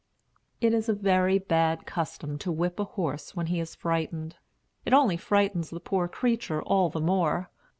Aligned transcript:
It 0.61 0.73
is 0.73 0.89
a 0.89 0.95
very 0.95 1.37
bad 1.37 1.85
custom 1.85 2.39
to 2.39 2.51
whip 2.51 2.79
a 2.79 2.85
horse 2.85 3.35
when 3.35 3.45
he 3.45 3.59
is 3.59 3.75
frightened. 3.75 4.35
It 4.83 4.95
only 4.95 5.15
frightens 5.15 5.69
the 5.69 5.79
poor 5.79 6.07
creature 6.07 6.63
all 6.63 6.89
the 6.89 6.99
more. 6.99 7.51